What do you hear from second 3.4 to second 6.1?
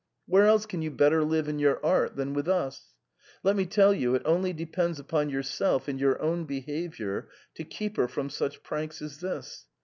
Let me tell you, it only depends upon yourself and